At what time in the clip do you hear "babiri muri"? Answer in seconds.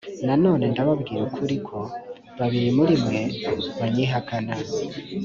2.37-2.95